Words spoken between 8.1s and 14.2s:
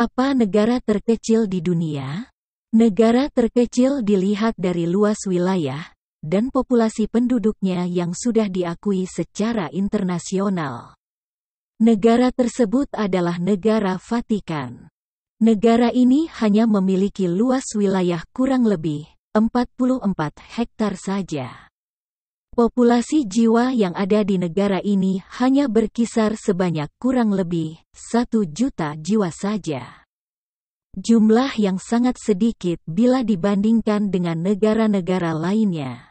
sudah diakui secara internasional. Negara tersebut adalah negara